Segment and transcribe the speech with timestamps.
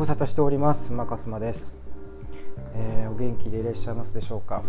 [0.00, 0.90] ご無沙汰しております。
[0.90, 1.60] 馬勝間です、
[2.74, 4.62] えー、お元気でいらっしゃいますでしょうか？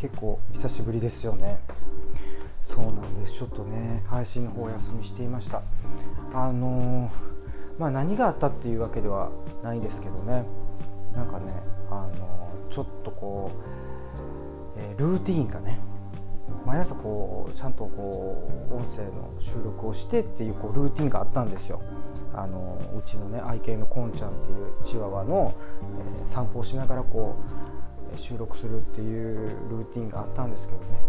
[0.00, 1.60] 結構久しぶりですよね。
[2.66, 3.34] そうなんです。
[3.34, 5.62] ちょっとね配信の方お休みしていました。
[6.34, 9.30] あのー、まあ何があったっていうわけでは
[9.62, 10.44] ないんですけどね。
[11.14, 11.52] なんかね
[11.88, 13.52] あのー、ちょっとこ
[14.76, 15.78] う、えルーティンがね
[16.64, 21.80] 毎朝こうちゃんとこう音声の収録をしてっていうこうルーティンがあったんですよ。
[22.34, 25.54] あのうちのね愛犬のこんちゃんっていうチワワの、
[26.08, 27.36] えー、散歩をしながらこ
[28.14, 31.00] う収録するっていうルーティンがあったんですけどね。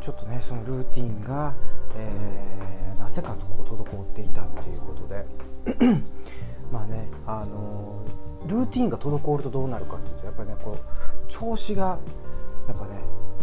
[0.00, 1.54] ちょっとねそのルーティンが、
[1.96, 5.26] えー、なぜかとこう滞っていたっていうことで。
[6.72, 8.04] まあねあの
[8.46, 10.78] ルーティンが滞るとどうなるかっていうとやっぱりねこう
[11.28, 11.98] 調子が
[12.68, 13.00] やっぱね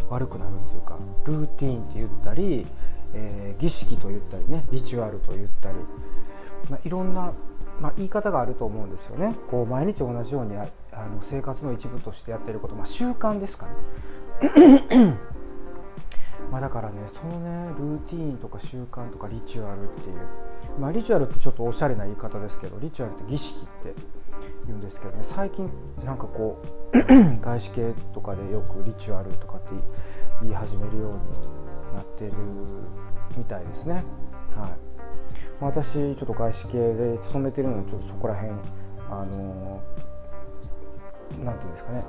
[0.10, 2.66] 悪くなるっていうかルーティーンって言ったり、
[3.14, 5.76] えー、儀式と言ったりねリチュアルと言ったり、
[6.70, 7.34] まあ、いろんな、
[7.82, 9.36] まあ、言い方があると思うんですよね。
[9.50, 13.74] こう毎日同じようにあの生活の一部としてやってること、まあ、習慣ですかね。
[16.52, 20.18] まだからねそのねルーティーンとか習慣とかリチュアルっていう
[20.80, 23.94] まあリチュアルってちょっとおしゃれな言い方ですけどリチュアルって儀式って
[24.66, 25.70] 言うんですけどね最近
[26.04, 26.62] なんかこ
[26.94, 26.98] う
[27.42, 29.70] 外資系とかでよくリチュアルとかって
[30.42, 32.34] 言い始めるようになってる
[33.38, 34.04] みたいですね。
[34.56, 34.72] はい、
[35.60, 38.54] 私ちょっと外資系で勤めてるのでちょっとそこら辺
[39.10, 39.82] あの
[41.44, 42.06] なんていうんですかね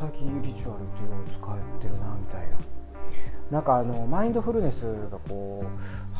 [0.00, 2.58] 最近リチュアルっていうのを使ってるなみたいな。
[3.50, 5.66] なんかあのマインドフルネスがこう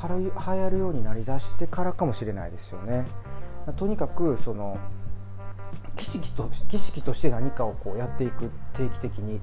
[0.08, 3.06] 流行るようになりだしてからかもしれないですよね。
[3.76, 4.78] とにかくその
[5.96, 9.40] 儀式と儀式として何かをこうやっていく定期的に、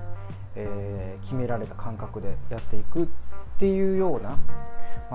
[0.55, 3.07] えー、決められた感覚でやっていくっ
[3.59, 4.37] ていうような、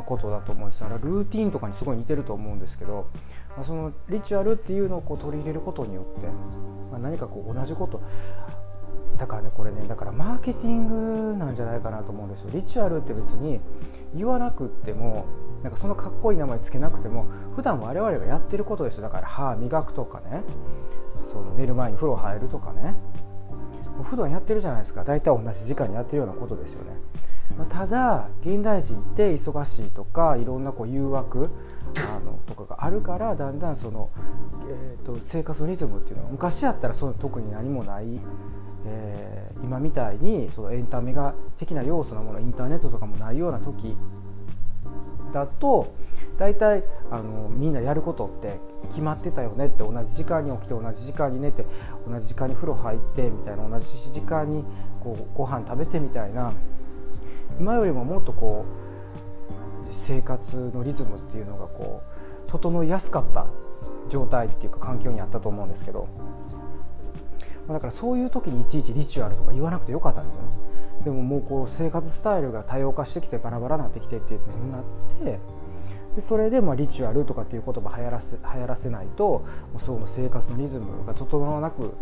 [0.03, 3.09] ことだと思うんですだからルーティンとかにすごい似てると思うんですけど、
[3.57, 6.27] まあ、そのリチュアルっていうのをこう取り入れることによって、
[6.91, 8.03] まあ、何かこう同じこと
[9.19, 12.51] だからねこれねだからマーケティングなんじゃないかなと思うんですよ。
[12.53, 13.61] リチュアルって別に
[14.15, 15.27] 言わなくっても
[15.63, 19.03] なんかそのかっこいい名前つけなくても普段我々がやってることですよ。
[19.03, 20.43] だから歯磨くとかね。
[21.33, 22.95] その寝る前に風呂入るとかね。
[24.03, 25.05] 普段やってるじゃないですか。
[25.05, 26.91] 大体同じ時間にやってるようなことですよね、
[27.57, 31.49] まあ、ただ現代人って忙しいとかいろんなこう誘惑
[32.15, 34.11] あのとかがあるからだんだんその、
[34.69, 38.21] えーと、生活のリズムっていうのは昔やったらその特に何もない、
[38.87, 43.97] えー、今みたいにそのエンタメが的な要素のものインターネットとかもないような時
[45.33, 45.93] だと
[46.39, 48.59] 大体あのみんなやることって
[48.91, 51.65] 決まってたよねって同じ時間に起きて同じ時間に寝て
[52.07, 54.65] 同じ時間に風呂入ってみたいな同じ時間に
[55.03, 56.53] こうご飯食べてみたいな
[57.59, 58.87] 今よりももっとこう
[59.93, 62.03] 生活のリズムっていうのがこ
[62.47, 63.47] う整いやすかった
[64.09, 66.09] 状態っていうか環境にあったと思うんですけど
[67.69, 70.77] だからそういう時にいちいちリチュアルとか言わなくてよかったんですよね。
[71.05, 74.83] でももうこう生活スタイルが多様化してきてバラバラになってきてっていうふうになっ
[75.23, 75.39] て
[76.17, 79.45] でそれでまあリチュアルとかっていう言葉流行らせ流行らせないと
[79.81, 81.95] その生活のリズムが整わなく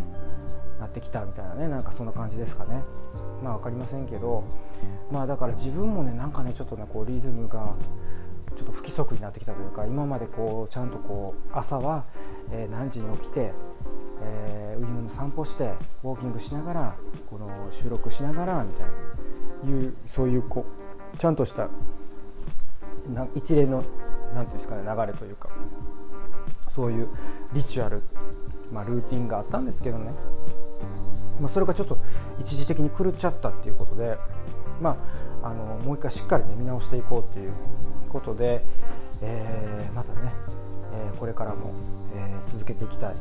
[0.79, 2.81] なってきたみたいなねなんかそんな感じですかね。
[3.43, 4.43] まあ分かりませんけど
[5.11, 7.73] まあだから自分もねなんかねちょっとねこうリズムが
[8.57, 12.05] ちょっと不規則になってきたというか今までこうちゃんとこう朝は、
[12.51, 13.51] え何時に起きて、
[14.25, 16.95] えー、犬の散歩してウォーキングしながら
[17.29, 19.15] この収録しながらみたいな
[19.69, 20.65] いうそういうこ
[21.13, 21.69] うちゃんとした
[23.13, 23.83] な一連の
[24.33, 25.49] 何ていうんですかね流れというか
[26.75, 27.07] そういう
[27.53, 28.01] リチュアル、
[28.71, 30.11] まあ、ルーティンがあったんですけどね、
[31.39, 31.97] まあ、それがちょっと
[32.39, 34.17] 一時的に狂っちゃったっていうことで、
[34.81, 34.97] ま
[35.41, 37.53] あ、あのもう一回しっかり、ね、見直していこうっていう
[38.09, 38.65] ことで、
[39.21, 40.33] えー、またね、
[40.93, 41.73] えー、これからも、
[42.13, 43.15] えー、続けていきたい。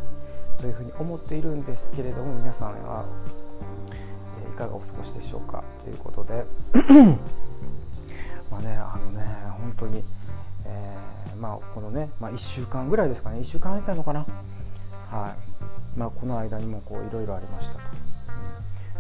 [0.60, 3.04] というふうに思っているんですけれども皆さんは、
[3.90, 5.62] えいかがお過ごしでしょうか？
[5.84, 6.44] ということで
[8.50, 9.24] まあねあのね
[9.60, 10.04] 本当に、
[10.64, 13.40] えー、まあこのね、まあ、1週間ぐらいですかね。
[13.40, 14.20] 1週間空いたのかな？
[15.10, 15.98] はい。
[15.98, 17.80] まあこの間にもこういろいろありましたと、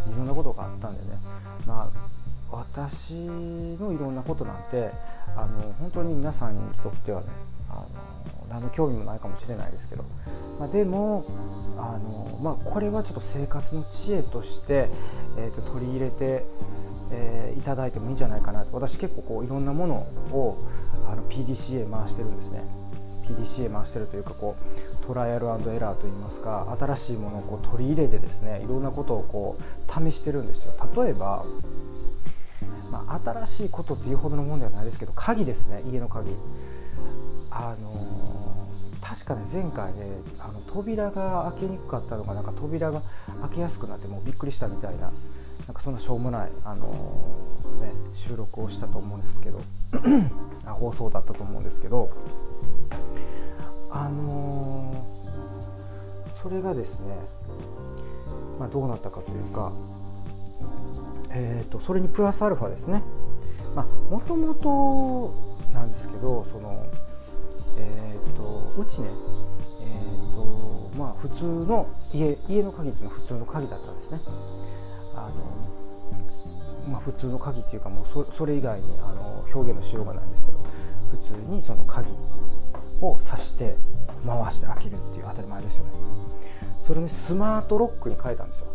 [0.06, 1.18] うん、いろんなことがあったんでね。
[1.66, 2.14] まあ
[2.50, 4.90] 私のいろんなことなんて
[5.36, 7.26] あの本当に皆さんにとってはね
[7.74, 10.04] あの何の興味もないかもしれないですけど、
[10.58, 11.24] まあ、でも
[11.76, 14.88] あの、まあ、これはちょっと生活の知恵として、
[15.36, 16.44] えー、と取り入れて
[17.10, 18.70] えー、いただいてもいいんじゃないかなと。
[18.72, 19.94] 私結構こういろんなもの
[20.32, 20.58] を
[21.06, 22.62] あの PDCA 回してるんですね。
[23.28, 24.56] PDCA 回してるというかこ
[25.02, 30.74] うトライアルエラーといいますか新しいものをこう取り入れてですねいろんなことをこう試してるんですよ。
[30.94, 31.44] 例えば、
[32.90, 35.82] まあ、新しいことっていうほどのものではないですけど鍵ですね。
[35.90, 36.30] 家の鍵。
[37.56, 40.00] あのー、確かね前回ね
[40.40, 43.00] あの扉が開けにくかったのがなんか扉が
[43.42, 45.12] 開けやすくなってもうびっくりしたみたいな
[45.66, 49.60] なんかそんなしょうもない、あのー、ね、収録をしたと思うんですけど
[50.66, 52.10] 放送だったと思うんですけど
[53.90, 57.16] あのー、それがですね、
[58.58, 59.72] まあ、どうなったかというか、
[61.30, 63.00] えーと、それにプラスアルファですね。
[64.10, 66.86] もともとなんですけどその
[67.76, 69.08] えっ、とうちね
[69.80, 74.20] えっ、とまあ普通の家家の鍵っていうのは普通の鍵だったんですね。
[75.14, 75.30] あ
[76.86, 80.58] の、まあ、普通の鍵っていうかもうそれ以外にあの表現のしようがないんですけど
[81.10, 82.10] 普通にその鍵
[83.00, 83.76] を挿して
[84.26, 85.90] 回して開けるっていう当たり前ですよね。
[86.86, 88.66] それにスマートロックに変えたんですよ。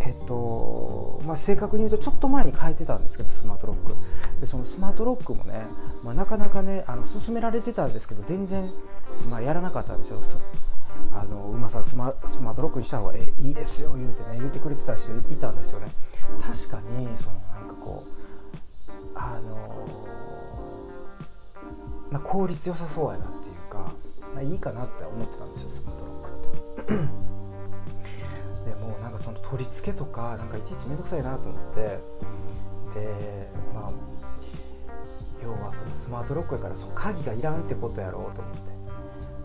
[0.00, 3.94] えっとまあ、正確に言うとちょっと前に変えてたんですけどスマートロック。
[4.40, 5.66] でそのスマートロックもね、
[6.04, 8.70] まあ、なかなかねあの勧められてたんですけど全然、
[9.28, 10.22] まあ、やらなかったんですよ。
[11.12, 15.88] あの馬さんスマスマートロックにした方がいいですよ言うてね言ってくれてた人いたんですよね。
[16.40, 18.10] 確かにそのなんかこう
[19.14, 19.86] あの
[22.10, 23.92] まあ、効率良さそうやなっていうか、
[24.34, 27.37] まあ、いいかなって思ってたんですよスマートロックって。
[29.50, 33.90] 取り付けとかなんかいちいち面倒くさいなと思ってでまあ
[35.42, 38.60] 要はそのスマートロックやからその鍵がいらんってことやろうと思って。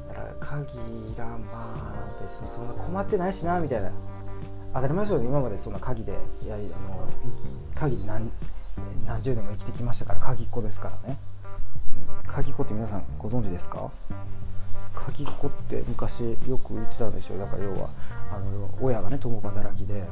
[0.10, 0.78] だから鍵
[1.18, 3.92] がまあ別にそんな困ってないしなみたいな。
[4.74, 6.14] 当たり前ですよね今までそんな鍵で。
[6.44, 7.08] いやあの
[7.76, 8.32] 鍵で何
[9.06, 11.18] 何十年も生きてきましたから鍵っ子ですからね、
[12.26, 13.92] うん、鍵っ子って皆さんご存知ですか？
[14.96, 17.38] 鍵っ子って昔よく言ってたんですよ。
[17.40, 17.90] だから要は
[18.36, 20.04] あの親がね共働きで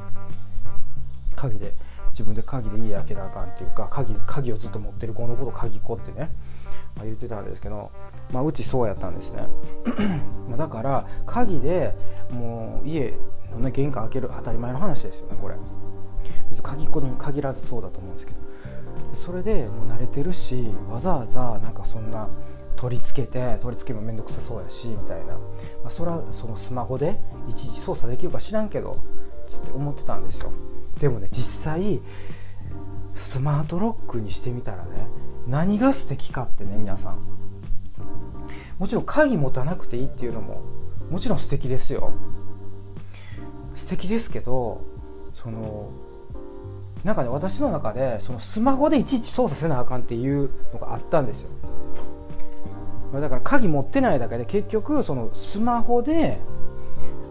[1.35, 1.73] 鍵で
[2.11, 6.29] 自分で鍵で家開けなあかんっていうか鍵鍵をずっと持ってる子のこと鍵っ子ってね、
[6.95, 7.91] まあ、言ってたんですけど
[8.31, 9.47] まあ、うちそうやったんですね。
[10.57, 11.93] だから鍵で
[12.31, 13.13] もう家
[13.51, 15.55] の、ね、玄関開ける当たり前の話ですよねこれ。
[16.49, 18.39] 別に鍵っ子に限らずそうだと思うんですけど。
[19.13, 22.29] それでもう慣れてるしわざわざなんかそんな
[22.81, 25.39] 取り付けて取り付けも面倒くさそうやしみたいな、ま
[25.85, 28.97] あ、それはそのスマホでいちいち操作できるか知らんけど
[29.51, 30.51] つって思ってたんですよ。
[30.99, 32.01] でもね実際
[33.13, 35.07] スマートロックにしてみたらね
[35.47, 37.19] 何が素敵かってね皆さん。
[38.79, 40.63] もちろん鍵持たなくていいっていうのも
[41.11, 42.11] もちろん素敵ですよ。
[43.75, 44.81] 素敵ですけど
[45.35, 45.91] その
[47.03, 51.49] なんかね私の中でそのスマホでいちいち操作せなあかんっていうのがあったんですよ。
[53.19, 56.39] だから鍵持ってないだけで結局そのスマホで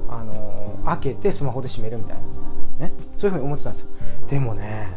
[0.08, 2.16] あの開けてスマホで閉めるみたい
[2.78, 2.86] な。
[2.86, 2.92] ね。
[3.18, 3.88] そういうふうに思ってたんですよ。
[4.28, 4.92] でもね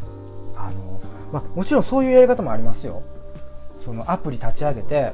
[0.58, 1.02] あの、
[1.32, 3.02] まあ、もちろんそういうやり方もありますよ。
[3.86, 5.12] そのアプリ立ち上げて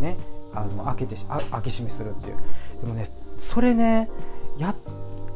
[0.00, 0.16] ね
[0.54, 2.36] あの開けてあ開け閉めするっていう。
[2.80, 3.08] でもね
[3.40, 4.10] それね
[4.58, 4.74] や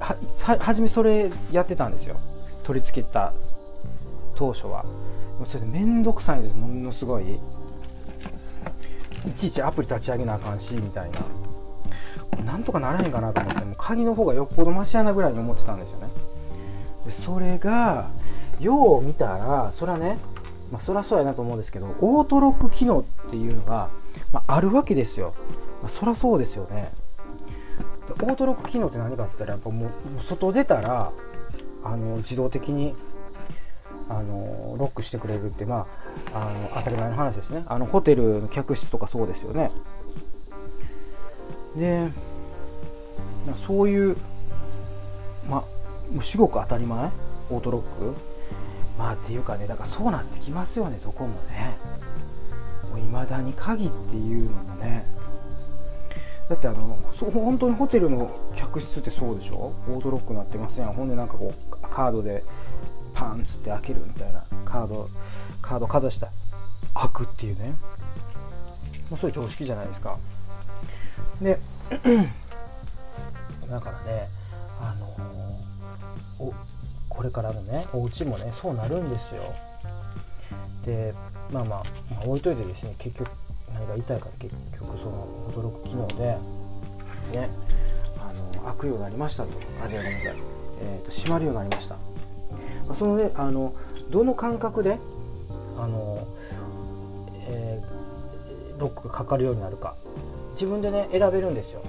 [0.01, 0.17] は
[0.61, 2.17] 初めそれやってたんですよ。
[2.65, 3.33] 取り付けた
[4.35, 4.85] 当初は。
[5.39, 6.55] もうそれで面倒くさいんです。
[6.55, 7.39] ものすごい。
[9.27, 11.21] いちいちアプリ立ち上げなあかんしみたいな。
[12.45, 16.09] なんとかならへんかなと思っても鍵の方がよっぽどマシやなぐらいに思ってたんですよね。
[17.07, 18.09] でそれが
[18.61, 20.19] よう見たらそれはね
[20.73, 23.91] まあ、そりゃそうやなと思うんですけどオートロック機能っていうのが
[24.33, 25.35] まあ、あるわけですよ、
[25.81, 26.91] まあ、そりゃそうですよね。
[28.11, 29.91] オートロック機能って何かって言ったらやっぱもう
[30.23, 31.11] 外出たら
[31.85, 32.95] あの自動的に
[34.09, 35.87] あのロックしてくれるってま
[36.33, 37.65] ああの当たり前の話ですね。
[37.67, 39.71] あのホテルの客室とかそうですよね。
[41.77, 42.11] で
[43.67, 44.17] そういう
[45.49, 45.65] ま
[46.19, 47.11] あ至極当たり前？
[47.51, 48.15] オートロック？
[48.99, 51.77] まあっていうかねだからそうなってきますよねどこもね。
[52.97, 55.05] いまだに鍵っていうのもね。
[56.49, 59.73] だってあのそ本当にホテルの客室ってそうでしょ？
[59.89, 60.93] オートロックなってますやん？
[60.93, 62.45] ほんでなんかこうカードで
[63.15, 65.09] パンツって開けるみたいなカード
[65.63, 66.29] カードかざした
[66.95, 67.75] 開くっていうね。
[69.11, 70.19] もうそういう常識じゃないですか。
[71.41, 71.59] で
[73.69, 74.29] だからね
[74.81, 76.55] あのー、お
[77.09, 79.43] これからのねお家もねそうなるんですよ。
[80.85, 81.15] で
[81.51, 83.31] まあまあ、まあ、置いといてですね結局
[83.73, 86.37] 何が言いたいか結局その驚く機能で
[87.39, 87.49] ね
[88.21, 89.51] あの開くようになりましたと。
[89.85, 90.19] あじゃごめん。
[90.19, 90.37] なさい、
[90.81, 91.97] えーと、閉まるようになりました、
[92.89, 93.75] ま、そのねあの
[94.11, 94.99] どの感覚で
[95.79, 96.27] あの、
[97.49, 99.97] えー、ロックがかかるようになるか。
[100.53, 101.83] 自分でね選べるんですよ。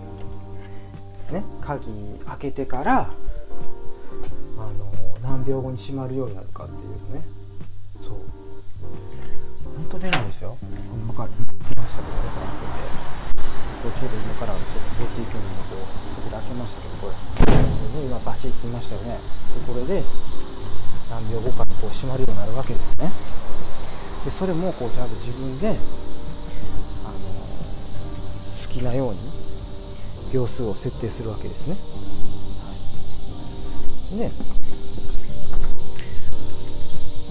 [1.32, 1.86] ね鍵
[2.25, 3.08] 開けてからあ
[4.58, 4.74] の
[5.22, 7.25] 何秒後に閉まるようになるかっていうね。
[8.02, 8.12] そう。
[9.75, 10.58] 本当出ないですよ。
[11.08, 11.30] 細かい。
[11.30, 12.32] ましたけどね、
[13.84, 17.14] こうちょうど今からちょっと BT 機能をこう扉開けましたけどこれ。
[17.96, 19.16] 今バチッと言いましたよね。
[19.16, 20.04] でこれで
[21.10, 23.12] 何秒後かにこう閉まるようになるわけですね。
[24.26, 25.78] でそれもこうちゃんと自分で、あの
[28.66, 29.20] 好きなように
[30.34, 31.76] 秒数を設定するわけですね、
[32.66, 32.72] は
[34.16, 34.32] い、で、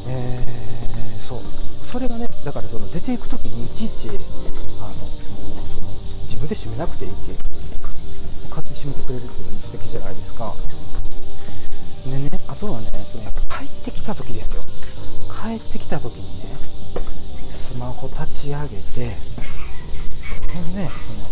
[0.08, 1.40] えー、そう。
[1.90, 5.90] それがねだからその出ていく時にいちいちあのその
[6.30, 7.32] 自分で閉めなくていいって
[8.50, 10.54] 勝手に閉めてくれるっていうのも素敵じゃないですか。
[12.04, 14.62] でねあとはねそのやっ帰ってきた時ですよ。
[15.44, 16.46] 帰ってきた時にね
[17.52, 19.14] スマホ立ち上げて
[20.54, 21.23] ほんでその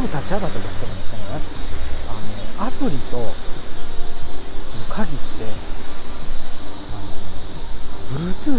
[0.00, 1.40] ぐ立ち上がったとしてもですね
[2.08, 3.20] あのアプリと
[4.88, 5.44] 鍵って
[6.92, 8.56] あの Bluetooth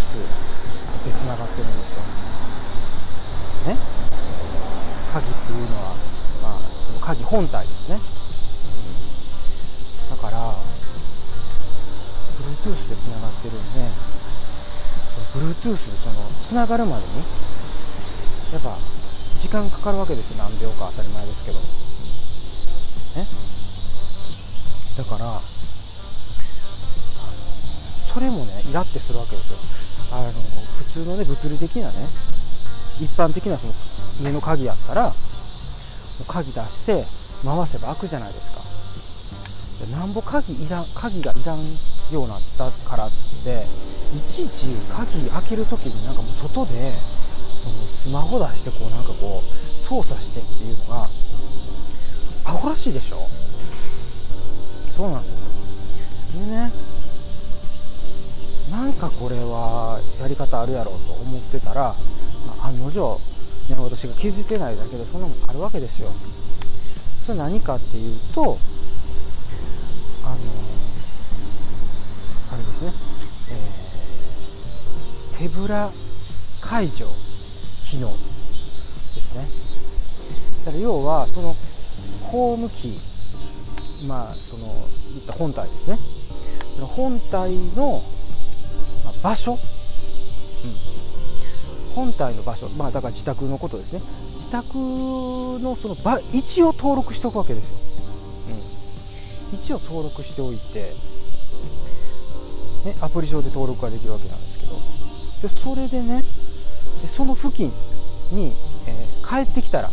[1.03, 3.73] でつながってるんですよ。
[3.73, 3.77] ね。
[5.13, 5.93] 鍵っていうのは、
[6.43, 7.65] まあ、その鍵本体。
[7.65, 7.99] ですね
[10.09, 10.37] だから
[12.39, 13.79] Bluetooth でつながってるんで
[15.35, 17.23] Bluetooth そのつながるまでに
[18.53, 18.90] やっぱ
[19.51, 20.37] 間かかるわけですよ。
[20.39, 21.59] 何秒か当たり前ですけど。
[23.19, 23.27] ね。
[24.97, 25.39] だから
[28.11, 29.59] それもねイラってするわけですよ。
[30.15, 32.07] あの普通のね物理的なね
[32.99, 33.73] 一般的なその
[34.23, 35.11] 家の鍵やったら
[36.27, 37.03] 鍵出して
[37.43, 39.97] 回せば開くじゃないですか。
[39.97, 43.11] なんぼ鍵いらん鍵がいらんようになったからっ
[43.43, 43.65] て
[44.13, 46.93] いちいち鍵開ける時になんかもう外で
[47.61, 49.43] そのスマホ出してこうなんかこう
[49.87, 51.07] 操作してっていうのが
[52.45, 53.17] アホらしいでしょ？
[54.97, 55.33] そうなんです
[56.35, 56.45] よ。
[56.45, 56.71] でね
[58.71, 61.93] なんかこれはやり方あるやろうと思ってたら、
[62.47, 63.19] まあ、案の定、
[63.69, 66.09] ね、私が気づいてないだけでそんなもあるわけですよ。
[67.25, 68.57] それ何かっていうと
[70.23, 70.35] あの
[72.53, 72.93] あれですね、
[73.51, 75.91] えー、手ぶら
[76.61, 77.07] 解除
[77.91, 79.45] 機能ですね。
[80.65, 81.55] だから要はその
[82.23, 84.67] ホームキーまあその
[85.13, 85.97] いった本体ですね。
[86.75, 88.01] その本体の
[89.21, 89.59] 場所、うん、
[91.93, 92.69] 本体の場所。
[92.69, 94.01] まあだから自宅のことですね。
[94.37, 97.69] 自宅のその場位置を登録しておくわけですよ、
[99.51, 100.93] うん、位置を登録しておいて
[102.85, 104.75] ね、アプリ上で登録ができるわけなんですけど。
[105.41, 106.23] でそれでね
[107.01, 107.73] でその付近
[108.31, 108.53] に、
[108.87, 109.89] えー、帰ってきたら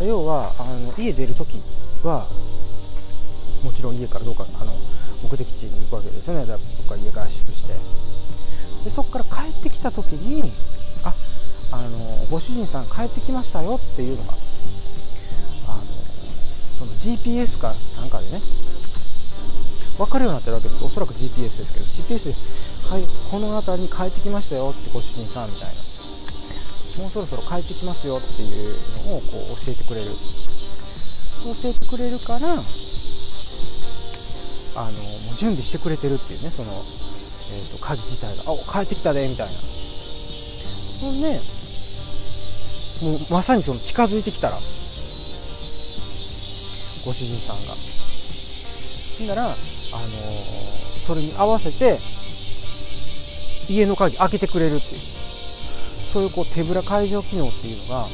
[0.00, 1.62] 要はあの家出るとき
[2.02, 2.26] は
[3.64, 4.72] もちろん家からどうかあの
[5.22, 6.44] 目的地に行くわけですよね。
[6.44, 7.72] どっか家合宿して。
[8.84, 10.44] でそこから帰ってきた時に
[11.04, 11.14] あ
[11.72, 11.98] あの
[12.30, 18.40] ご主人さん帰ってきましたよっていうのがあのその GPS かなんかでね
[19.96, 20.84] 分かるようになってるわけです。
[20.84, 25.93] おそらく GPS ですけど GPS で、はい、この辺りに帰ってきましたよってご主人さんみたいな。
[26.98, 28.74] もうそろそろ帰ってきますよっていう
[29.10, 30.10] のをこう教えてくれる。
[31.44, 32.50] 教えてくれるからあ
[34.90, 39.52] のもう準備してくれてるっていうねその、えーと、鍵自体が「あ帰ってきたで」みたいな。
[41.00, 41.28] ほんで
[43.02, 44.56] もうまさにその近づいてきたら
[47.04, 47.74] ご主人さんが。
[49.18, 49.56] ほんならあのー、
[51.06, 51.98] それに合わせて
[53.68, 55.13] 家の鍵開けてくれるっていう。
[56.14, 58.08] そういうこう手ぶら解除機能っていうのがつ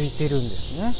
[0.00, 0.90] いてるんですね。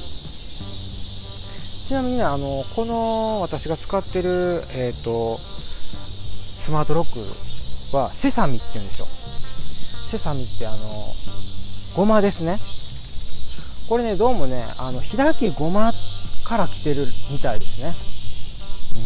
[1.89, 4.29] ちなみにねあのこの私が使ってる、
[4.77, 7.19] えーと、スマートロック
[7.97, 9.07] はセサミって言うんですよ。
[10.19, 10.77] セサミってあの
[11.97, 12.59] ごまですね。
[13.89, 15.91] これねどうもねあの開けごま
[16.45, 17.95] から来てるみたいですね。
[19.01, 19.05] う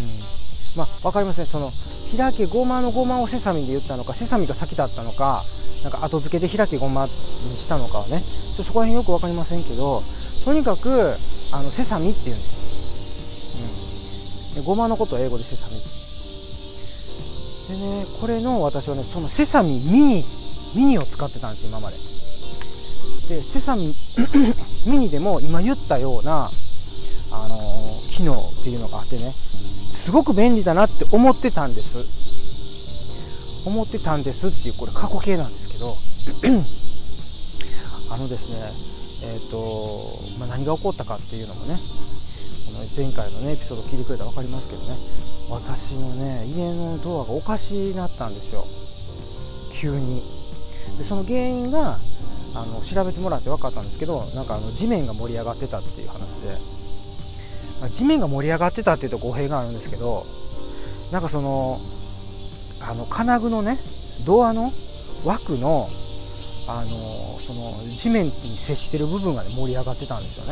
[0.75, 0.79] ん。
[0.79, 1.71] まあ分かりません、ね、その
[2.17, 5.45] 開けごまのごまをセサミで言ったのかセサミが先だったのか
[5.83, 8.23] なんか後付けで開けごまにしたのかはね。
[8.63, 10.03] そこら辺よく分かりませんけど
[10.45, 11.17] とにかく
[11.53, 12.55] あのセサミっていうんです
[14.55, 15.75] よ、うん、でごまのことを英語でセサミ
[17.71, 20.25] でねこれの私はねそのセサミミニ
[20.77, 21.97] ミニを使ってたんです今まで。
[23.29, 23.95] でセサミ
[24.91, 26.51] ミニでも今言ったような
[27.33, 32.19] あのー、機能っていうのがあってねすごく便利だなって思ってたんです。
[33.67, 35.60] 思ってたんですっていうこれ過去形なんです。
[35.81, 35.97] ど
[38.13, 44.95] あのですねえっ、ー、と、まあ、何が起こったかっていうのもねこの前回のねエピソード聞いてくれたら分かりますけどね
[45.51, 48.63] 私のね家のドアがおかしになったんですよ。
[49.81, 50.23] 急に。
[50.99, 51.97] でその原因が
[52.57, 56.49] あの調べてもらって分かったんですけどなんかあの地面が盛り上がってたっていう話で、
[57.81, 60.23] まあ、地面が盛り上がってたっていうと語弊があるんですけど
[61.13, 61.79] なんかその
[62.83, 63.79] あの金具のね
[64.27, 64.71] ドアの
[65.25, 65.89] 枠の
[66.69, 66.91] あの
[67.41, 70.47] その地面に接してる部分が、ね、盛り上がってたんですよ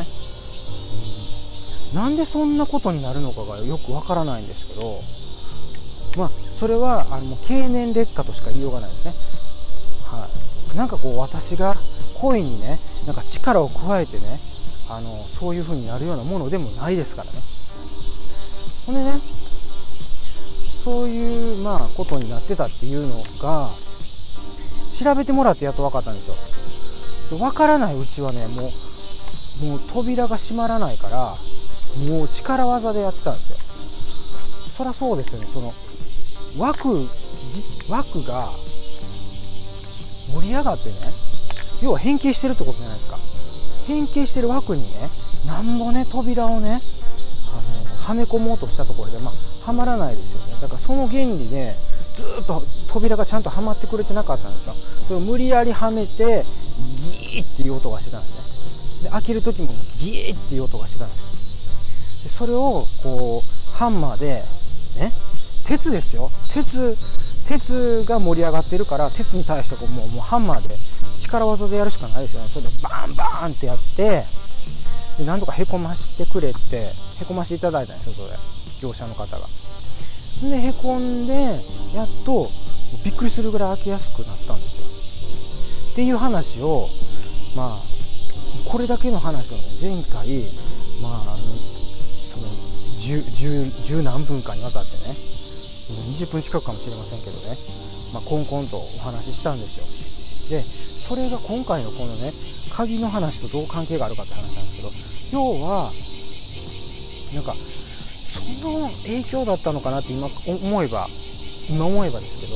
[1.95, 9.15] ね、なんでそんなことになるのかがよくわからないんですけどまあそれはあの経年劣化としか言いようがないですね。
[10.11, 10.27] は
[10.75, 10.77] い。
[10.77, 11.75] なんかこう私が
[12.21, 14.41] 声にねなんか力を加えてね
[14.91, 15.09] あの
[15.39, 17.39] そういう風になるようなものでもないですからね。
[18.87, 19.13] ほんでね
[20.85, 23.69] そういうまあことになってたっていうのが
[24.99, 27.39] 調べてもらってやっと分かったんですよ。
[27.39, 31.19] 分からないうちはねもうもう扉が閉まらないから
[32.09, 33.59] もう力技でやってたんですよ。
[34.79, 35.47] そりゃそうですよね。
[35.53, 35.73] その
[36.59, 36.89] 枠
[37.91, 38.49] 枠が
[40.35, 40.95] 盛り上がってね
[41.83, 43.19] 要は変形してるってことじゃないですか。
[43.93, 45.11] 変形してる枠にね
[45.47, 46.79] なんぼね扉をねあの
[48.09, 49.33] はめ込もうとしたところでまあ
[49.67, 50.61] はまらないですよね。
[50.61, 51.73] だからその原理で
[52.19, 52.61] ずっと
[52.93, 54.75] 扉がちゃんとはまってくれてなかったんですよ。
[55.07, 59.11] それを無理やりはめてギーっていう音がしてたんですね。
[59.11, 59.69] で開ける時も
[60.01, 64.43] ギーっていう音がしてたんですでそれをこうハンマーで
[64.99, 65.13] ね
[65.67, 66.31] 鉄ですよ。
[66.53, 66.97] 鉄
[67.47, 70.75] 鉄が盛り上がってるから鉄に対してこうもうもうハンマーで
[71.23, 72.49] 力技でやるしかないですよね。
[72.49, 74.25] それでバンバーンってやって
[75.19, 76.77] で何とかへこましてくれって
[77.21, 78.37] へこましていただいたんですよそれ。
[78.83, 79.47] 業者の方が。
[80.43, 81.33] でへこんで
[81.95, 82.49] やっと
[83.05, 85.93] びっくりするぐらい開けやすくなったんですよ。
[85.93, 86.89] っていう話を
[87.57, 87.79] まあ
[88.71, 90.29] これだけの話をね前回
[91.03, 92.47] まああのその
[93.01, 95.17] 十何分かにわたってね
[95.89, 97.57] 20分近くかもしれませんけどね、
[98.13, 100.59] まあ、コンコンとお話ししたんですよ。
[100.61, 102.31] でそれが今回のこのね
[102.71, 104.91] 鍵の話とどう関係があるかって話なんですけど
[105.33, 105.91] 要は
[107.35, 107.55] なんか
[108.63, 111.07] の影響だったのかなって今思えば
[111.71, 112.47] 今思えばですけ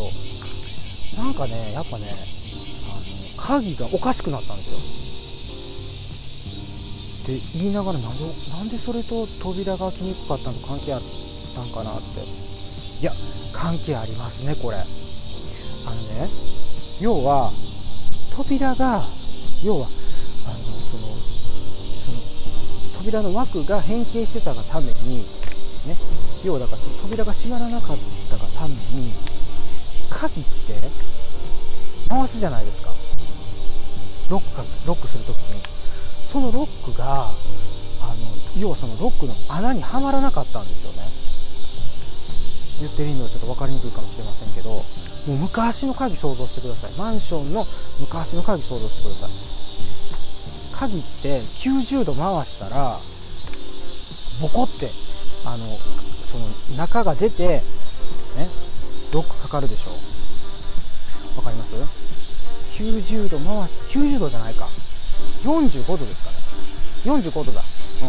[1.19, 2.17] どなんかねやっぱねあの
[3.37, 4.79] 鍵がおかしくなったんですよ。
[7.23, 11.03] って言いながらなんでなんでそれと扉が開きにくかったの関係あっ
[11.55, 12.43] たんかなって。
[13.03, 13.11] いや
[13.53, 14.77] 関係ありますねこれ。
[14.77, 14.87] あの
[16.23, 16.29] ね
[17.01, 17.51] 要は
[18.37, 19.03] 扉が
[19.65, 19.87] 要は
[20.47, 21.19] あのその
[22.99, 25.27] 扉の枠が変形してたがために
[26.45, 27.97] 要はだから扉が閉まらなかっ
[28.31, 29.13] たがために
[30.11, 30.75] 鍵って
[32.09, 32.91] 回すじゃないですか。
[34.31, 35.63] ロックロックするときに。
[36.33, 37.31] そのロックがあの
[38.59, 41.05] 要はそのロックの穴にはまらなかったんですよね。
[42.81, 46.93] 言ってる意味はちょっと分かりにくいかもしれませんけどもう昔の鍵想像してください。
[46.99, 47.65] マンションの
[48.01, 49.31] 昔の鍵想像してください。
[50.91, 52.97] 鍵って90度回したら
[54.41, 54.91] ボコって
[55.45, 55.79] あの
[56.33, 57.63] その中が出てね
[59.13, 59.91] ロックかかるでしょ。
[61.37, 61.75] うわかります
[62.81, 64.65] ？90度回す90度じゃないか。
[65.45, 67.21] 45度ですかね。
[67.21, 67.61] 45度だ。
[67.61, 67.65] う
[68.07, 68.09] ん。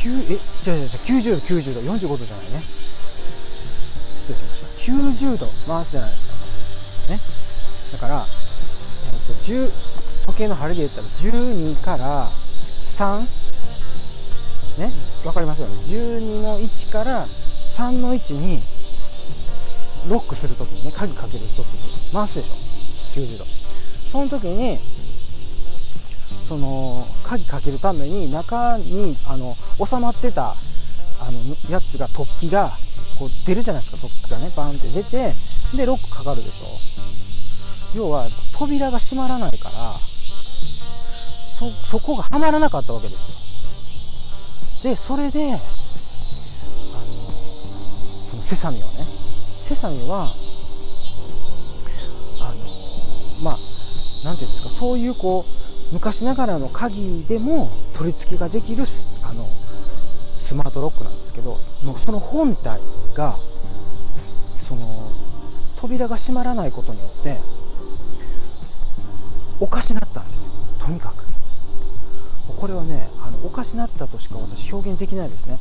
[0.00, 1.80] 9えじゃじゃじゃ90度90度。
[1.80, 2.62] 45度じゃないね。
[2.62, 4.92] 失礼しました。
[4.92, 8.06] 90度回すじゃないですか。
[8.06, 8.08] ね。
[8.08, 8.22] だから、
[9.12, 9.66] えっと、10
[10.30, 13.20] 時計の針で言ったら12から3
[14.78, 15.09] ね。
[15.22, 15.74] 分かりますよね。
[15.74, 18.60] 12の1から3の1に
[20.08, 22.54] ロックするときにね鍵かけるときに回すでしょ。
[23.20, 23.44] 90度
[24.12, 24.78] その時に
[26.48, 29.54] その鍵かけるために中にあの
[29.86, 30.54] 収まってたあ
[31.30, 31.38] の
[31.70, 32.70] やつが突起が
[33.18, 34.06] こう出るじゃないですか。
[34.06, 35.34] 突起がねバーンって出て
[35.76, 37.98] でロックかかるでしょ。
[37.98, 38.26] 要は
[38.58, 39.92] 扉が閉まらないから
[41.58, 43.49] そそこがはまらなかったわけですよ。
[44.82, 45.58] でそれであの
[48.30, 49.04] そのセサミはね
[49.68, 50.22] セサミは
[52.42, 52.64] あの
[53.44, 53.56] まあ
[54.24, 58.84] 何ていうんですかそういうこう昔ながらの鍵でも取り付けができる
[59.24, 61.56] あのスマートロックなんですけど
[62.04, 62.80] その本体
[63.14, 63.34] が
[64.66, 64.86] その
[65.80, 67.36] 扉が閉まらないことによって
[69.60, 70.86] おかしなったんですよ。
[70.86, 71.19] とにかく。
[72.60, 75.58] これはねあのおかしなったとしか私表現できないですね、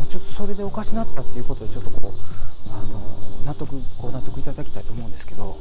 [0.00, 2.12] うん、ちょっとそれでおかしなったっていうことでちょっとこう
[2.70, 2.98] あの
[3.46, 5.56] 納得ご納得いただきたいと思うんですけど。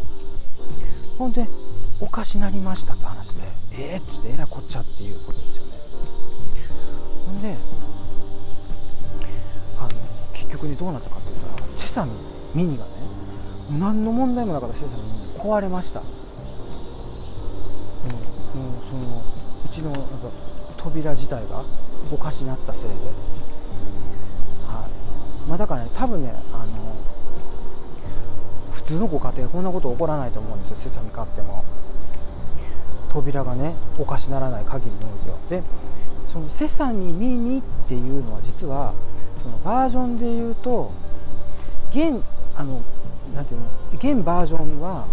[1.17, 1.45] ほんで
[1.99, 3.41] おかしなりましたって話で
[3.73, 6.75] ええー、っつってえらこっちゃっていうことですよね。
[7.27, 7.55] ほんで
[9.77, 9.89] あの
[10.33, 12.11] 結局ねどうなったかって言ったらセサミ
[12.55, 12.91] ミニがね
[13.79, 16.01] 何の問題もなかったセサミミニ壊れました。
[19.81, 20.07] のなんか
[20.77, 21.63] 扉自体が
[22.11, 22.89] おかしなったせいで、
[24.67, 25.49] はい。
[25.49, 26.95] まあ、だからね多分ねあの
[28.73, 31.63] 普通のご家庭こんなこと起こらないと思うんですよセサミ買っても。
[33.11, 35.37] 扉がねおかしならない限りにおいては。
[35.49, 35.63] で
[36.31, 38.93] そのセサミミニっていうのは実は
[39.43, 40.91] そのバージョンで言うと
[41.89, 42.23] 現
[42.55, 42.81] あの
[43.35, 43.67] なんていうの
[44.15, 45.05] 現バージョンは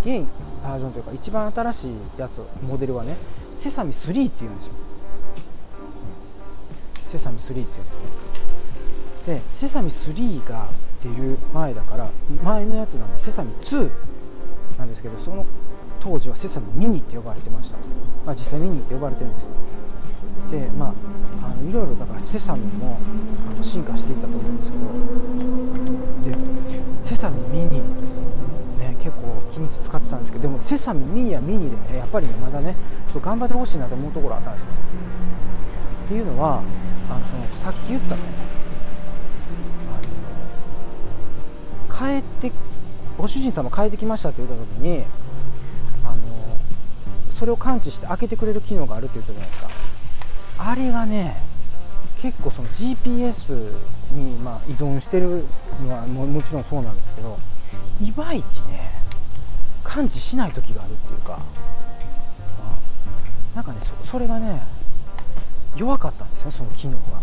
[0.00, 0.26] 現
[0.62, 3.16] バージョンというか一番新しいやつモデルはね
[3.62, 4.72] セサミ3っていうんですよ。
[7.12, 7.72] セサミ3っていうんで
[9.20, 10.68] すでセサミ3が
[11.02, 12.10] 出る前だから
[12.42, 13.90] 前のやつなんでセサミ2
[14.78, 15.46] なんですけどその
[16.00, 17.76] 当時はセサミミニって呼ばれてました、
[18.24, 19.50] まあ、実際ミニって呼ばれてるんです
[20.50, 20.94] でま
[21.42, 22.98] ああのいろいろだからセサミも
[23.52, 24.81] あの進化していったと思うんですけど。
[30.82, 32.74] サミミニはミニでねやっぱりねまだね
[33.06, 34.70] ちょっと頑張ってほしいなと思うところあったんですよ
[36.04, 36.62] っていうのは
[37.08, 38.22] あのそのさっき言ったね
[41.90, 42.52] あの帰って
[43.16, 45.04] ご主人様帰ってきましたって言った時に
[46.04, 46.16] あの
[47.38, 49.70] それを感知して開けてくれる機能があるって言ったじゃないですか
[50.58, 51.36] あれがね
[52.20, 53.72] 結構その GPS
[54.12, 55.44] にまあ依存してる
[55.86, 57.38] のはももちろんそうなんですけど
[58.00, 59.01] いまいちね
[59.84, 61.38] 感知しない時があるっていうか。
[63.54, 64.62] なんかねそそれがね
[65.76, 67.20] 弱かったんですよその機能が。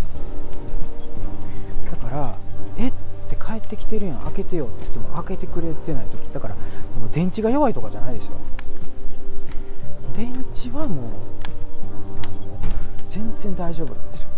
[1.92, 2.36] だから
[2.78, 2.94] えっ？
[3.30, 6.56] て帰ってきてるやん開けてよって言っても開けてくれてない時だから
[6.94, 8.32] その電池が弱いとかじゃないですよ。
[10.16, 11.12] 電池はもう
[13.10, 14.30] 全然大丈夫なんですよ。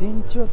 [0.00, 0.48] 電池は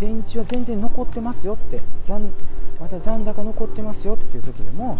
[0.00, 2.32] 電池は全然残ってますよって残
[2.80, 4.96] まだ残高残ってますよっていう時でも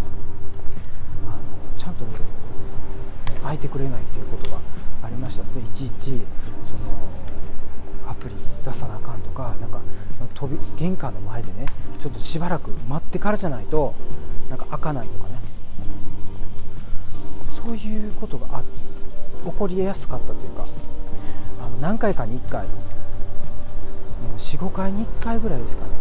[1.25, 2.05] あのちゃんと
[3.43, 4.59] 開いてくれないっていうことが
[5.03, 5.45] ありました。
[5.45, 9.81] のでいちいちそのアプリ出さなあかんとかなんか
[10.35, 11.67] 飛び玄関の前でね
[12.03, 13.95] ちょっとしばらく待ってからじゃないと
[14.51, 15.39] なんか開かないとかね。
[17.65, 18.63] そういうことが
[19.45, 20.67] 起こりやすかったというか
[21.61, 22.67] あの何回かに1回
[24.39, 25.93] 45回に1回ぐらいですかね。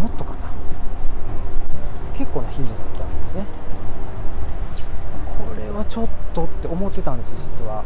[0.00, 0.38] もっとかな。
[0.38, 3.46] うん結構な頻度だったんですね。
[5.38, 7.28] これはちょっとって思ってたんです
[7.58, 7.84] 実は。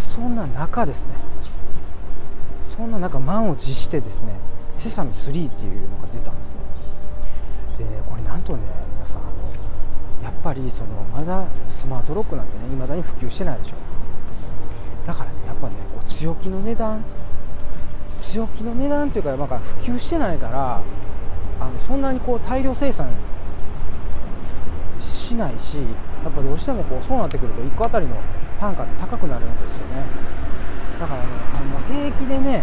[0.00, 1.14] そんな中ですね。
[2.76, 4.32] そんな中満を持してですね
[4.76, 6.60] セサミ3っていうのが出たんですね。
[7.78, 8.62] でねこれなんとね
[8.94, 13.74] 皆さんあのやっぱりそのまだスマートロックなんてね未だに普及してないでしょ。
[15.06, 17.04] だからねやっぱねこう強気の値段
[18.30, 20.80] 強気の値段っていうか、まあ、普及してないから
[21.60, 23.10] あのそんなにこう大量生産
[25.00, 25.78] しないし
[26.22, 28.16] やっぱどうしてもこうそうなってくると1個あたりの
[28.58, 30.04] 単価って高くなるんですよね。
[31.00, 32.62] だからねあの平気でね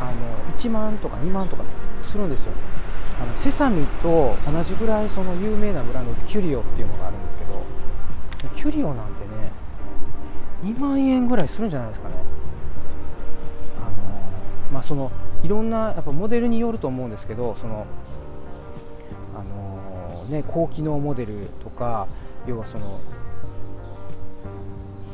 [0.00, 0.12] あの
[0.56, 1.64] 1万とか2万とか
[2.10, 2.52] するんですよ。
[3.20, 7.64] あのセサミと同じぐらいその有名なブランドでキュリオっていうのがあるんですけど
[8.56, 9.52] キュリオなんてね
[10.64, 12.33] 2万円ぐらいするんじゃないですかね。
[14.74, 15.12] まあその
[15.44, 17.86] いろんなやっぱモデルによると思うんですけどその
[19.36, 22.08] あのね高機能モデルとか
[22.44, 23.00] 要はその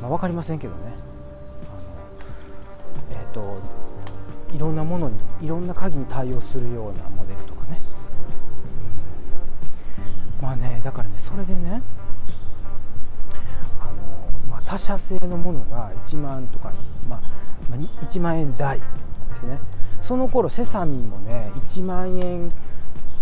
[0.00, 0.94] まあ、分かりませんけどね。
[3.10, 3.60] あのえっ、ー、と
[4.54, 7.78] いろんなものにいろんな鍵に対応するようなモデルとかね。
[10.40, 10.42] うん。
[10.42, 11.82] まあねだからねそれでね
[13.78, 13.92] あの、
[14.48, 16.72] まあ、他社製のものが1万とか、
[17.06, 17.20] まあ、
[17.70, 18.80] まあ、1万円台。
[19.40, 19.58] ですね。
[20.02, 22.52] その頃セサミンもね1万円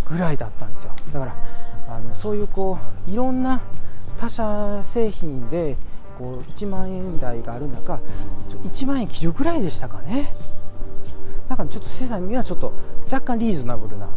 [0.09, 0.93] ぐらいだったんですよ。
[1.13, 1.35] だから
[1.89, 3.61] あのそういうこういろんな
[4.19, 5.77] 他社製品で
[6.19, 8.01] こう1万円台がある中
[8.65, 10.35] 1万円切るぐらいでしたかね。
[11.49, 12.73] だからちょっとセサミンはちょっと
[13.05, 14.09] 若干リーズナブルな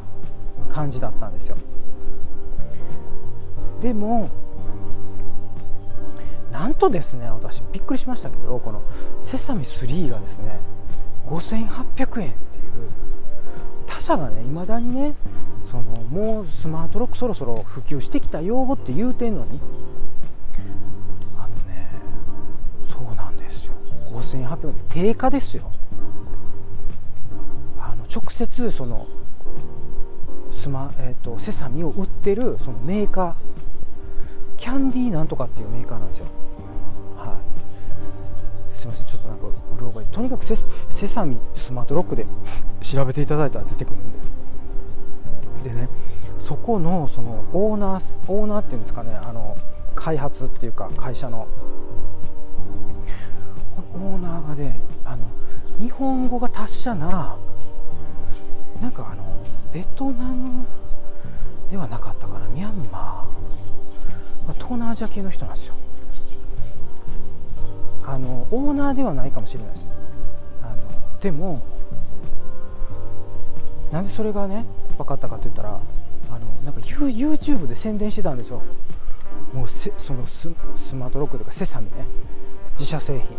[0.73, 1.57] 感じだったんですよ。
[3.81, 4.29] でも
[6.51, 8.81] なんとですね私びっくりしましたけどこの
[9.21, 10.59] セサミ3がですね
[11.27, 12.89] 5800円っていう
[13.87, 15.13] 他社がねいまだにね
[15.69, 19.61] そのもうスマートロックそろそろ普及してきたよって言うてんのに
[21.37, 21.89] あのね
[22.89, 23.73] そうなんですよ。
[24.11, 25.71] 5800円定価ですよ。
[27.79, 29.07] あの直接その
[30.53, 33.51] スマ、えーと、セサミを売ってるそのメーカー。
[34.57, 36.27] キャンディーなんとかっていうメーカーなんですよ。
[39.21, 40.55] となんかうろ覚えとにかくセ
[40.89, 42.25] セサミスマートロックで
[42.81, 44.11] 調べていただいたら出てくるん
[45.63, 45.69] で。
[45.69, 45.87] でね
[46.47, 49.55] そこのそのオーナーオーナーっていうんですかねあの
[49.95, 51.47] 開発っていうか会社の。
[53.93, 55.25] オーナーがねあの
[55.79, 57.37] 日本語が達者な
[58.81, 59.23] なんかあの
[59.73, 60.65] ベトナム
[61.69, 63.41] ではなかったかなミャンマー。
[64.55, 65.75] 東南アジア系の人なんですよ。
[68.11, 69.85] あのオーナーではないかもしれないです
[70.63, 71.65] あのでも
[73.91, 74.65] なんでそれがね
[74.97, 75.81] 分かったかって言ったら
[76.29, 78.61] あのなんか YouTube で宣伝してたんですよ
[79.53, 80.47] もうせそのス
[80.95, 82.05] マートロックとかセサミね。
[82.73, 83.37] 自社製品。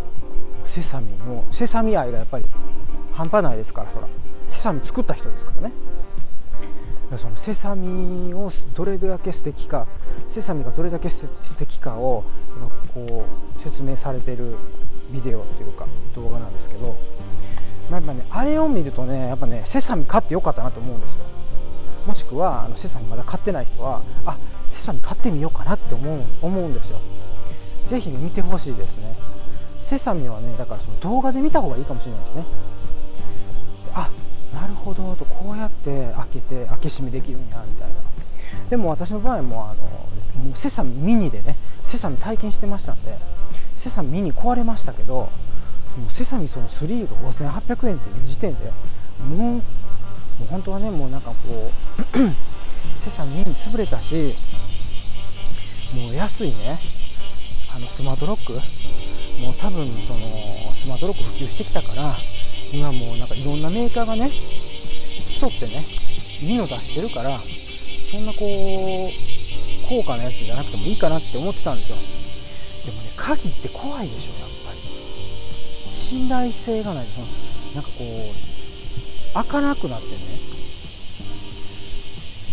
[0.67, 2.45] セサミのセサミ愛がやっぱり
[3.13, 4.09] 半端ないですからそら。
[4.51, 5.73] セサミ作った人ですからね。
[7.19, 9.87] そのセサミをどれだけ素敵か
[10.31, 12.25] セサミがどれだけ素敵かを
[12.95, 13.27] こ
[13.59, 14.57] う説明されてる
[15.11, 16.97] ビデオっていうか動画なんですけど、
[17.91, 21.25] まあ、やっぱねあれを見るとねやっぱねセサミ買ってよかったなと思うんですよ。
[22.07, 24.37] もしくはあのセサミまだ買ってない人はあ
[24.71, 26.99] セサミ買ってみようかなって思う思うんですよ。
[27.91, 29.15] ぜひ、見てほしいですね。
[29.85, 32.45] セサミはねだからその動画で見た方がいいかもしれないですね。
[33.95, 34.09] あ
[34.55, 37.95] なるほどとこうやって開けて開け閉めできるんやみたいな。
[38.69, 39.83] でも私の場合もあの
[40.45, 43.17] もうセサミミニでねセサミ体験してましたんで
[43.77, 45.29] セサミミニ壊れましたけども
[46.09, 48.71] うセサミその3が5800円っていう時点で
[49.27, 49.63] もう
[50.51, 52.19] 本当はねもうなんかこう
[53.03, 54.35] セサミに潰れたし
[55.97, 56.79] もう安いね
[57.75, 58.53] あのスマートロック。
[59.41, 62.15] もう多分そのスマートロック普及してきたから
[62.73, 64.31] 今もうなんかいろんなメーカーがね
[65.41, 65.83] 競ってね
[66.41, 69.11] いいの出してるからそんなこう
[69.89, 71.97] 高価なやつじゃなくてもいいかなって思ってたんですよ。
[72.87, 74.79] でもね鍵って怖いでしょやっぱり。
[75.91, 77.27] 信頼性がないその
[77.75, 80.17] なんかこう開かなくなってね。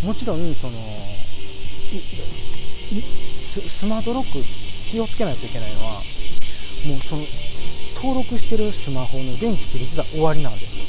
[0.05, 0.73] もちろんその
[3.67, 4.39] スマートロック
[4.89, 6.03] 気をつけないといけないのはもう
[6.99, 7.21] その
[8.01, 10.79] 登録してるスマホの電池切れてたら終わりなんです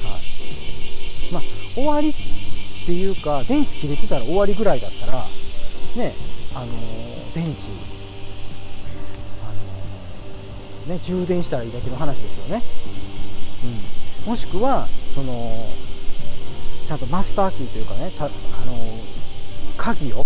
[0.00, 0.16] よ、は
[1.28, 1.42] い、まあ
[1.74, 2.12] 終わりっ
[2.86, 5.18] ていうか電池切れてたら終わりぐらいだったら
[5.96, 6.14] ね
[6.56, 7.60] あのー、電池
[9.44, 12.62] あのー、ね充電したらいいだけの話ですよね。
[14.26, 14.32] うん。
[14.32, 15.32] もしくはその
[16.88, 18.32] ちゃんとマスターキーというかねたあの
[19.76, 20.24] 鍵を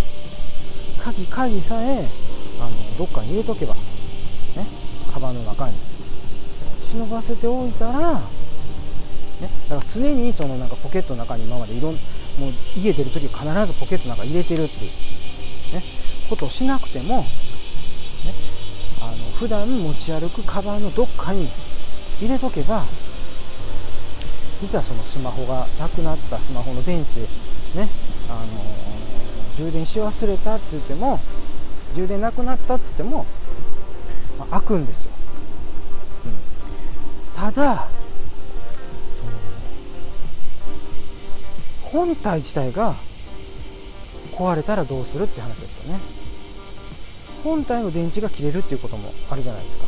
[1.03, 2.07] 鍵鍵さえ
[2.61, 4.86] あのどっかに入れとけばね。
[5.17, 5.75] カバンの中に。
[6.93, 8.21] 忍ばせておいたら、ね、
[9.69, 12.01] だから常にそのなんかポケットの中に今までいろんもう
[12.77, 14.91] 家出るとき必ずポケットの中に入れてるっていう、
[15.75, 15.83] ね、
[16.29, 17.25] ことをしなくても、ね、
[19.03, 21.49] あの普段持ち歩くカバンのどっかに
[22.21, 22.85] 入れとけば
[24.61, 27.21] 実はそのスマホがなくなったスマホの電池
[27.79, 27.89] ね
[28.29, 31.21] あの、充電し忘れたって言っても
[31.95, 33.27] 充電なくなったって言っても、
[34.39, 35.11] まあ、開くんですよ、
[36.27, 37.89] うん、ただ
[41.85, 42.95] 本体自体が
[44.33, 46.01] 壊れたらどうするって話ですよね。
[47.43, 49.87] 本体の電池が切れるっていうこともあるじゃないですか。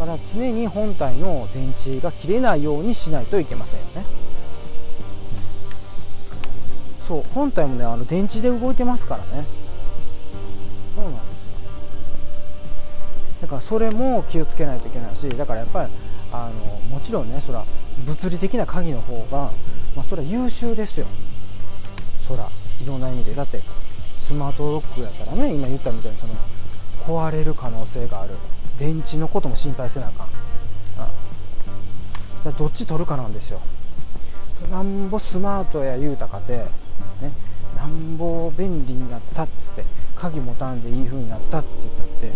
[0.00, 4.04] だから常に本体の電池が切れないようにしないといけませんよね、
[7.00, 9.46] うん、そう本体もねあの電池で動いてますからね。
[13.46, 15.92] だからそれも気をつけないといけないしだからやっぱり
[16.32, 17.64] あのもちろんねそら
[18.04, 19.52] 物理的な鍵の方が、
[19.94, 21.06] まあ、それは優秀ですよ。
[22.26, 22.48] そら
[22.82, 23.34] いろんな意味で。
[23.34, 23.60] だって
[24.26, 26.34] スマートロックやったらね今言ったみたいにその
[27.06, 28.32] 壊れる可能性がある。
[28.80, 30.26] 電池のことも心配せなあかん、
[32.48, 33.60] うん、どっち取るかなんですよ。
[34.70, 36.66] なんぼスマートや言うたかて、ね、
[37.76, 39.84] なんぼ便利になったっつって
[40.16, 42.32] 鍵持たんでいい風になったって言ったって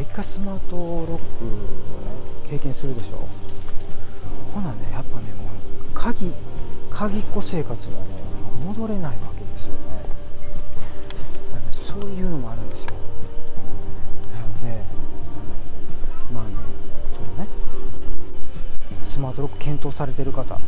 [0.00, 1.20] 一回スマートロックをね
[2.50, 3.18] 経験するでしょ。
[4.54, 5.48] ほなねやっぱねもう
[5.94, 6.32] 鍵
[6.90, 8.22] 鍵っ子生活はね
[8.64, 10.00] 戻れないわけですよね。
[11.86, 12.86] そういうのもあるんですよ。
[14.34, 14.82] なので
[16.32, 16.54] あのまあね
[17.12, 17.50] そのね。
[19.12, 20.58] スマートロック検討されてる方、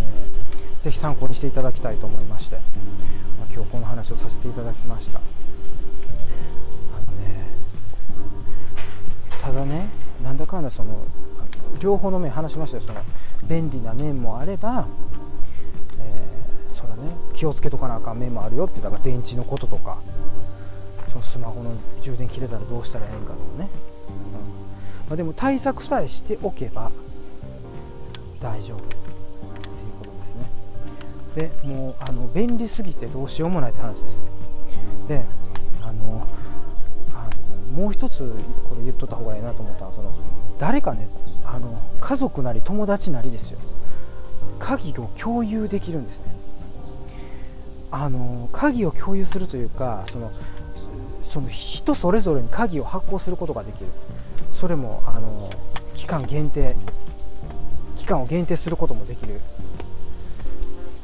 [0.00, 5.20] えー、ぜひ参考にしていただきたいと思いまして、まあ、今日この話をさせていただきました。
[9.42, 9.88] ただね
[10.22, 11.04] なんだかんだその
[11.80, 12.84] 両方の面話しましたよ。
[12.86, 13.00] その
[13.48, 14.86] 便利な面もあれば、
[15.98, 19.98] えー、そね気をつけとかなあかん面もあるよってだから電池のこととか
[21.12, 23.68] そのスマホの充電切れたらどうしたらええんかとかね、
[24.08, 24.40] うん。
[25.08, 26.90] まあ、でも対策さえしておけば
[28.40, 29.02] 大丈夫っていう
[29.98, 30.10] こと
[31.36, 31.62] ですね。
[31.64, 35.08] でもうあの便利すぎてどうしようもないって話です。
[35.08, 35.24] で
[35.82, 36.26] あの
[37.72, 38.18] もう一つ
[38.68, 40.14] これ言っとった方がいいなと思ったのはその
[40.58, 41.08] 誰かね
[41.44, 43.58] あの家族なり友達なりですよ。
[44.58, 46.36] 鍵を共有できるんですね。
[47.90, 50.32] あの鍵を共有するというかその
[51.24, 53.86] その人それぞれに鍵を発行することができる。
[54.60, 55.50] それもあの
[55.94, 56.76] 期間限定
[57.96, 59.40] 期間を限定することもできる。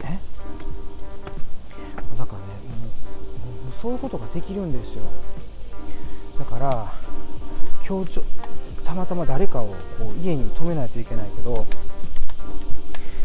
[0.04, 0.18] え？
[2.18, 2.44] だからね
[2.84, 5.02] もうそういうことができるんですよ。
[6.38, 6.92] だから
[7.86, 8.22] 今日ちょ
[8.84, 11.66] たまたま誰かをこう家に止めないといけないけど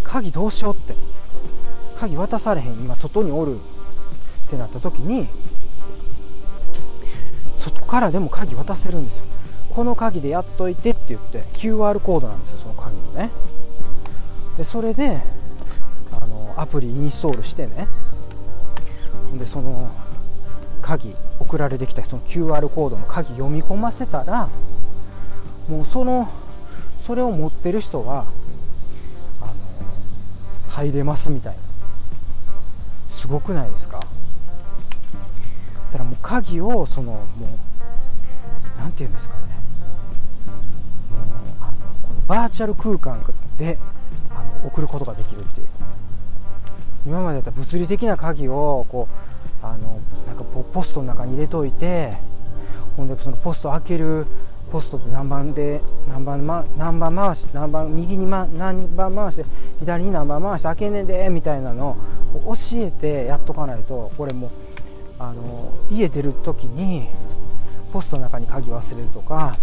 [0.03, 0.95] 鍵どうしようって
[1.99, 5.27] 鍵渡されへん今外におるってなった時に
[7.59, 9.23] 外からでも鍵渡せるんですよ。
[9.69, 13.31] この鍵でやっといてって言って QR コードなんですよその鍵のね。
[14.57, 15.21] でそれで
[16.11, 17.87] あのアプリインストールしてね。
[19.29, 19.89] ほんでその
[20.81, 21.15] 鍵
[21.53, 24.49] 送られてきた人の QR コードの鍵読み込ませたら
[25.69, 26.27] もうその
[27.05, 28.25] それを持ってる人は
[29.39, 29.53] あの
[30.69, 31.59] 入れますみたいな。
[33.15, 33.99] すごくないですか？
[33.99, 34.05] だ
[35.91, 37.19] からもう鍵をそのも
[38.77, 39.41] うなんていうんですかね。
[41.11, 41.73] もうあの
[42.07, 43.21] このバーチャル空間
[43.59, 43.77] で
[44.31, 45.67] あの送ることができるっていう。
[47.05, 49.32] 今までだったら物理的な鍵をこう
[49.63, 52.13] あのなんかポストの中に入れといて
[52.97, 54.27] ほんでそのポスト開ける
[54.71, 59.45] ポストって何番で何番,、ま、何番回し何番右に、ま、何番回して
[59.79, 61.97] 左に何番回して開けねえでみたいなの
[62.45, 64.51] を教えてやっとかないとこれも
[65.17, 67.07] あの家出る時に
[67.93, 69.57] ポストの中に鍵忘れるとか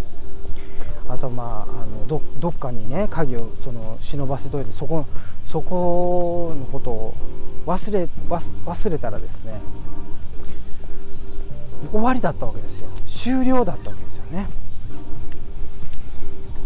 [1.12, 5.06] あとまああのどどっかにね鍵をその忍ばせといてそこ
[5.48, 7.14] そこのことを
[7.66, 9.60] 忘れ忘れたらですね
[11.90, 12.88] 終わりだったわけですよ。
[13.08, 14.48] 終了だったわけですよね。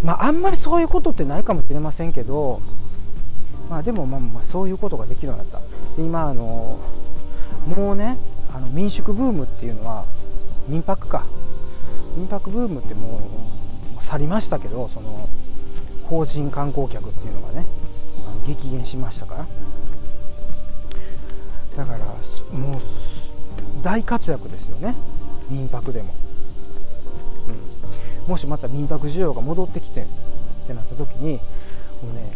[0.02, 2.60] まああんまりそういうことってないかもしれませんけど
[3.70, 5.66] まあでもまあまあそういうことができるようになった。
[5.96, 6.78] で今あの
[7.76, 8.18] もうね
[8.54, 10.04] あの民宿ブームっていうのは
[10.68, 11.24] 民泊か。
[12.16, 13.20] 民泊ブームってもう
[14.04, 15.28] 去りましたけどその
[16.04, 17.66] 法人観光客っていうのがね
[18.46, 19.46] 激減しましたから。
[21.76, 21.98] だから
[22.56, 22.80] もう
[23.82, 24.94] 大活躍ですよね。
[25.50, 26.14] 民泊でも、
[28.24, 30.06] うん、もしまた民泊需要が戻ってきてっ
[30.66, 31.40] てなった時に
[32.02, 32.32] もうね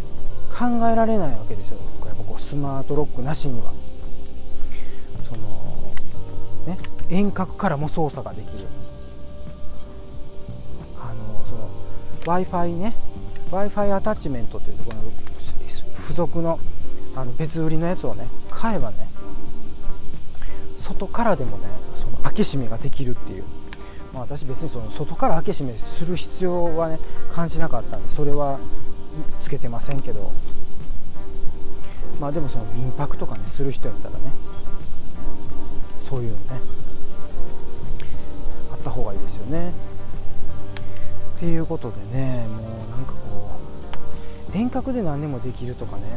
[0.59, 1.78] 考えられないわけですよ。
[2.07, 3.72] やっぱこうスマートロックなしには。
[5.28, 5.92] その
[6.66, 6.78] ね
[7.11, 8.66] 遠隔からも操作ができる。
[12.28, 12.94] W i f i ね。
[13.50, 15.02] W i f i アタッチメントっていうところの
[16.02, 16.60] 付属の
[17.16, 19.08] あの別売りのやつをね買えばね
[20.78, 23.44] 外からでもねその開け閉めができるっていう、
[24.12, 26.98] まあ、私別にその外から開け閉めする必要はね
[27.32, 28.60] 感じなかったんでそれは
[29.40, 30.30] つけてませんけど。
[32.20, 34.32] まあでもその民泊とかねする人やったらね
[36.08, 36.42] そういうのね
[38.72, 39.72] あった方がいいですよね。
[41.38, 43.53] っていうことでねもうなんかこ
[44.53, 46.03] う遠隔で何でもできるとかね。
[46.03, 46.09] ね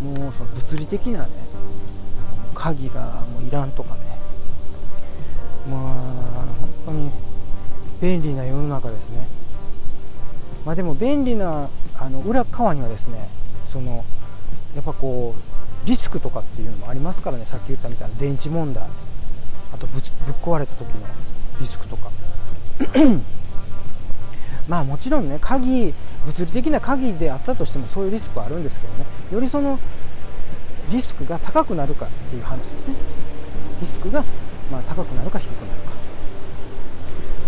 [0.00, 1.28] もうその物理的なね
[2.54, 4.02] 鍵がもういらんとかね。
[5.68, 5.80] まあ
[6.86, 7.10] 本当に
[8.00, 9.26] 便利な世の中ですね。
[10.64, 13.28] まあでも便利なあの裏側にはですね
[13.72, 14.04] その
[14.76, 15.40] やっぱこう
[15.88, 17.46] リスクとかっていうのもありますからね。
[17.46, 18.84] さっき言ったみたいな電池問題。
[19.74, 20.02] あとぶっ
[20.42, 21.08] 壊れた時の
[21.60, 22.12] リスクとか。
[24.68, 25.92] まあもちろんね鍵
[26.26, 29.04] 物理的な鍵であったとしてもそういうリスクはあるんですけどね。
[29.32, 29.78] よりその
[30.90, 32.94] リスクが高くなるかっていう話ですね。
[33.80, 34.24] リスクが
[34.70, 35.90] まあ高くなるか低くなるか。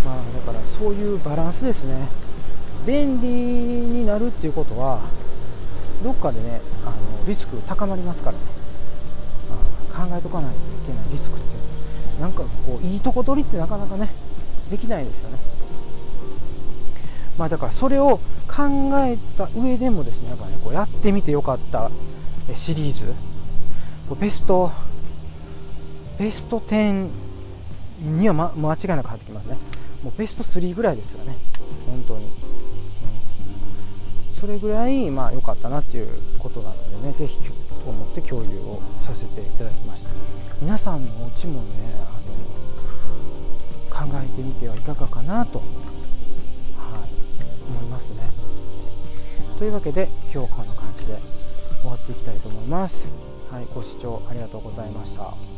[0.05, 2.09] まあだからそういうバランスですね。
[2.87, 5.01] 便利になるっていうことは
[6.03, 8.37] どっかでねあのリスク高まりますから。
[8.37, 8.39] ね、
[9.93, 14.09] まあ、考えとかないといけないリスクってなんかこういいとこ取りってなかなかね
[14.73, 15.39] できないですよね。
[17.39, 18.19] まあだからそれを
[18.49, 21.91] 考えた上でもですねやっぱねこうやってみてよかった
[22.57, 23.13] シリーズ。
[24.19, 24.73] ベスト
[26.19, 27.09] ベスト10
[28.01, 29.57] には、間違いなく入ってきますね。
[30.03, 31.37] もうベスト3ぐらいですよね。
[31.87, 32.31] 本当に、うん、
[34.41, 36.09] それぐらいまあ良かったなっていう
[36.39, 37.37] ことなのでね是非
[37.85, 40.09] と思って共有をさせていただきました。
[40.61, 41.69] 皆さんのお家もね
[44.33, 45.69] あの考えてみてはいかがかなと、はい、
[47.69, 48.23] 思いますね。
[49.59, 51.19] というわけで今日はこんな感じで
[51.83, 52.97] 終わっていきたいと思います。
[53.51, 53.67] はい。
[53.75, 55.52] ご視聴ありがとうございました。